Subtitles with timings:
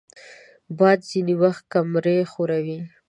[0.77, 2.79] باد ځینې وخت کمرې ښوروي